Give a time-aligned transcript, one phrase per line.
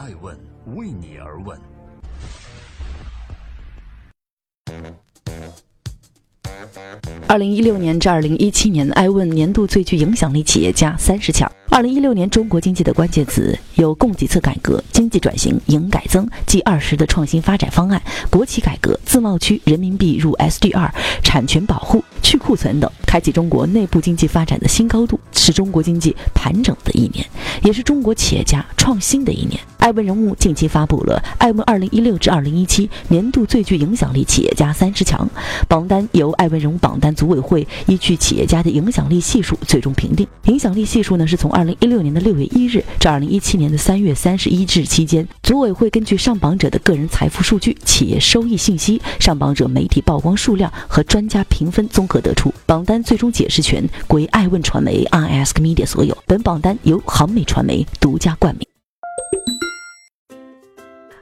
[0.00, 0.34] 爱问
[0.76, 1.60] 为你而问。
[7.30, 11.48] 二零一六年至二零一七年，艾问年度最具影响力企业家三十强。
[11.70, 20.90] 二零一六年中国经济的关键词有供给侧改革、经济转型、营改增、G 二十的创新发展方案、国企改革、自贸区、人民币入 SDR、
[21.22, 27.24] 产权保护、去库存等，开启中国内部经济发展的新高度，是中国经济盘整的一年，
[27.62, 29.60] 也是中国企业家创新的一年。
[29.78, 35.26] 艾问人物近期发布了艾问二零一六至二零一七年度最具影响力企业家三十强
[35.68, 40.26] 榜单，由艾问人物榜单组委会依据企业家的影响力系数最终评定。
[40.44, 52.50] 影响力系数呢，是从二零一六年的六月一日至二零一七年的三月三十一日期间，组委会根据上榜者的个人财富数据、企业收益信息、上榜者媒体曝光数量和专家评分综合得出。
[52.64, 56.16] 榜单最终解释权归爱问传媒 （iAsk Media） 所有。
[56.26, 58.66] 本榜单由航美传媒独家冠名。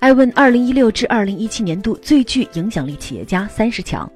[0.00, 4.08] 艾问二零一六至二零一七年度最具影响力企业家三十强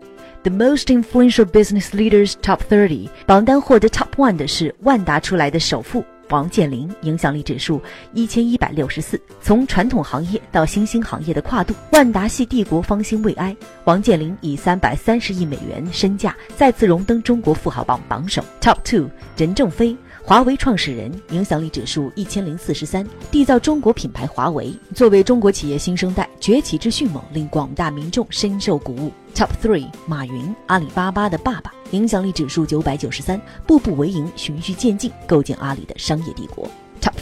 [0.42, 7.82] ，The Most Influential Business Leaders Top 30榜单获得 Top One 的是万达出来的首富王健林，影响力指数
[8.14, 9.20] 一千一百六十四。
[9.42, 13.56] 从传统行业到新兴行业的跨度，万达系帝国方兴未艾。
[13.84, 18.44] 王健林以三百三十亿美元身价再次荣登中国富豪榜榜首。
[18.60, 19.96] Top Two 任正非。
[20.30, 24.72] 华为创始人，影响力指数一千零四十三，缔造中国品牌华为。
[24.94, 29.12] 作为中国企业新生代，崛起之迅猛令广大民众深受鼓舞。
[29.34, 36.70] Top three，马云，阿里巴巴的爸爸，影响力指数九百九十三，步步为营，循序渐进，构建阿里的商业帝国。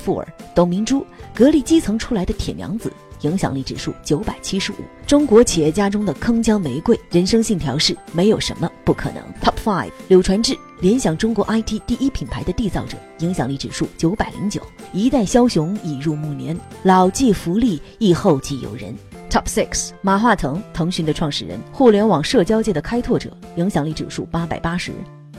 [0.09, 2.91] 富尔董明珠，格力基层出来的铁娘子。
[3.23, 9.23] 影响力指数九百七十五，中国企业家中的铿锵玫瑰，人生信条是没有什么不可能。
[9.43, 14.63] Top five，柳传志，联想中国 IT 第一品牌的缔造者，影响力指数九百零九，
[14.95, 18.95] 一代枭雄已入暮年，老骥伏枥，亦后继有人。
[19.29, 24.93] Top six，马化腾，腾讯的创始人，互联网社交界的开拓者，影响力指数八百八十，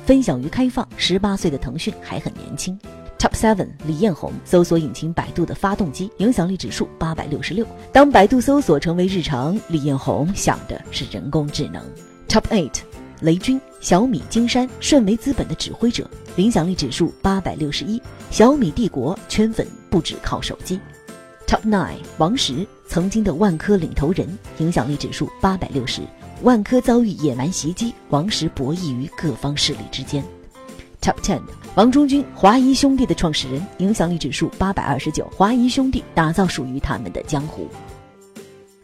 [0.05, 2.77] 分享与开放，十八岁的腾讯还很年轻。
[3.19, 7.67] Top seven，李彦宏，搜索引擎百度的发动机，影响力指数八百六十六。
[7.91, 11.83] 当百度搜索成为日常，李彦宏想的是人工智能。
[12.29, 12.79] Top eight，
[13.19, 18.01] 雷军，小米金山，顺为资本的指挥者，影响力指数八百六十一。
[18.31, 20.79] 小米帝国圈粉不止靠手机。
[21.45, 24.29] Top nine，王石，曾经的万科领头人，
[24.59, 26.01] 影响力指数八百六十。
[26.43, 30.23] 万科遭遇野蛮袭击，王石博弈于各方势力之间。
[31.01, 31.39] Top ten，
[31.75, 35.25] 王中军，华谊兄弟的创始人，影响力指数八百二十九。
[35.33, 37.67] 华谊兄弟打造属于他们的江湖。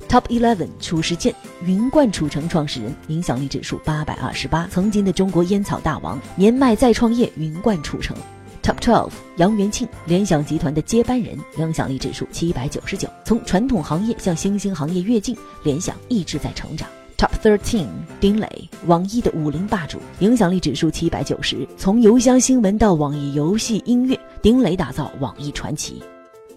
[0.08, 4.66] Top eleven，褚时健，云冠储城创始人，影响力指数八百二十八。
[4.72, 8.16] 曾经的中国烟草大王，年迈再创业，云冠储城。
[8.64, 13.10] Top twelve，杨元庆，联想集团的接班人，影响力指数七百九十九。
[13.26, 16.88] 从传统行业向新兴行业跃进，联想一直在成长。
[17.18, 17.88] Top thirteen，
[18.20, 21.66] 丁磊，网易的武林霸主，影响力指数七百九十。
[21.78, 26.04] 从邮箱新闻到网易游戏音乐，丁磊打造网易传奇。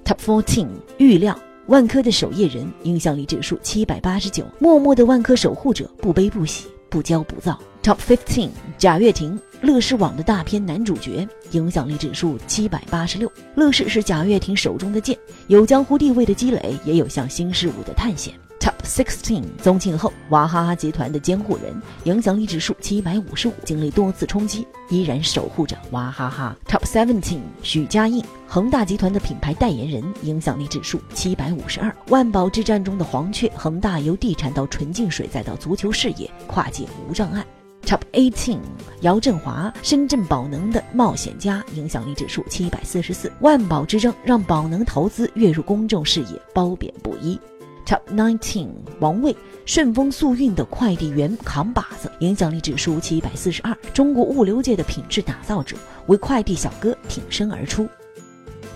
[0.05, 4.45] Top fourteen，郁亮，万科的守夜人，影响力指数七百八十九。
[4.59, 7.57] 默默的万科守护者，不悲不喜，不骄不躁。
[7.81, 13.31] Top fifteen，贾跃亭，乐视网的大片男主角，影响力指数七百八十六。
[13.55, 18.35] 乐视是贾跃亭手中的剑，有江湖地位的积累，也有向新事物的探险。
[18.69, 21.75] Top sixteen，宗庆后，娃哈哈集团的监护人，
[22.05, 26.55] 影响力指数七百五十五，经历多次冲击，依然守护着娃哈哈。
[26.69, 31.91] Top seventeen，许家印，恒大集团的品牌代言人，影响力指数七百五十二。
[32.09, 37.43] 万宝之战中的黄雀，恒大由地产到纯净水再到足球事业，跨界无障碍。
[37.87, 38.59] Top eighteen，
[39.01, 43.33] 姚振华，深圳宝能的冒险家，影响力指数七百四十四。
[43.41, 47.41] 万宝之争让宝能投资跃入公众视野，褒贬不一。
[47.89, 48.69] Top nineteen，
[49.01, 49.35] 王卫，
[49.65, 53.75] 顺丰速运的快递员扛把子，影响力指数七百四十二。
[53.95, 55.75] 中国物流界的品质打造者，
[56.07, 57.89] 为快递小哥挺身而出。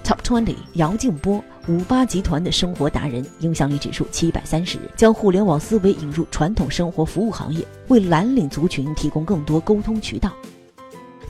[0.03, 10.33] Top twenty，姚劲波，五八集团的生活达人，影响力指数七百三十，将互联网思维引入传统生活服务行业，为蓝领族群提供更多沟通渠道。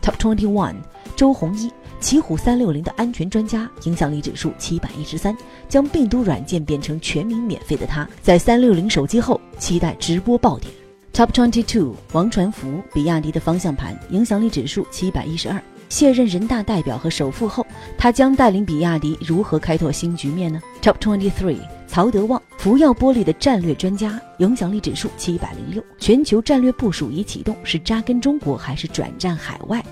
[0.00, 0.76] Top twenty one，
[1.16, 1.72] 周鸿祎。
[2.02, 5.34] 奇虎三六零的安全专家，影响力指数七百一十三，
[5.68, 10.70] 将病毒软件变成全民免费的他，在三六零手机后期待直播爆点。
[11.14, 17.64] Top twenty two，王传福，比亚迪的方向盘，影响力指数七百一十二，卸任人大代表和首富后，
[17.96, 29.84] 他将带领比亚迪如何开拓新局面呢？Top twenty three，曹德旺，福耀玻璃的战略专家，影响力指数七百零六，全球战略部署已启动，是扎根中国还是转战海外？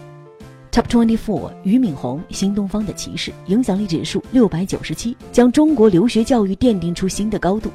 [0.73, 7.71] Top Twenty Four，俞敏洪，新东方的骑士，影响力指数六百九十七，将中国留学教育奠定出新的高度。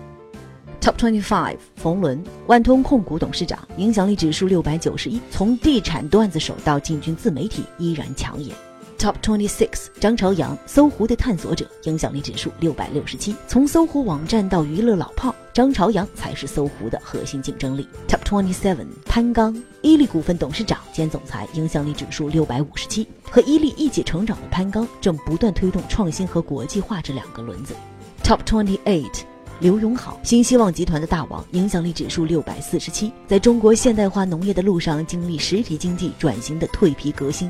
[0.80, 8.56] Top Twenty Five，冯仑，万通控股董事长，影响力指数六百九十一，从地产段子手到进军自媒体，依然抢眼。
[8.98, 15.36] Top Twenty Six，张朝阳，搜狐的探索者，影响力指数六百六十七，从搜狐网站到娱乐老炮。
[15.56, 17.88] 张朝阳才是搜狐的核心竞争力。
[18.10, 23.08] Top twenty seven，潘刚，伊利股份董事长兼总裁，影响力指数六百五十七。
[23.24, 27.74] 和伊利一起成长的潘刚，正不断推动创新和国际化这两个轮子。
[28.22, 29.22] Top twenty eight，
[29.62, 37.50] 刘永好，新希望集团的大王，影响力指数六百四十七，在中国现代化农业的路上，经历实体经济转型的蜕皮革新。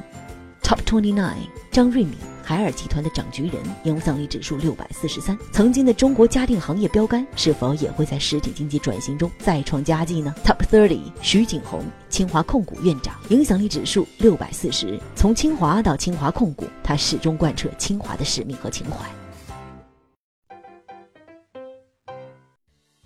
[0.61, 2.13] Top twenty nine，张瑞敏。
[2.45, 5.35] 海尔集团的掌局人，影响力指数六百四十三。
[5.51, 15.01] 曾经的中国家电行业标杆，是否也会在实体经济转型中再创佳绩呢？Top thirty，徐景宏，清华控股院长，影响力指数六百四十。
[15.15, 19.09] 从清华到清华控股，他始终贯彻清华的使命和情怀。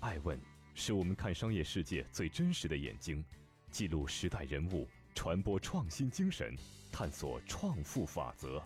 [0.00, 0.38] 爱问
[0.74, 3.24] 是我们看商业世界最真实的眼睛，
[3.70, 6.54] 记录时代人物，传播创新精神，
[6.92, 8.62] 探索创富法则。